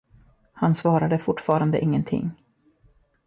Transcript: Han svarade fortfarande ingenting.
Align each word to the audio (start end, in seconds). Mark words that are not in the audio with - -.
Han 0.53 0.75
svarade 0.75 1.19
fortfarande 1.19 1.79
ingenting. 1.81 2.31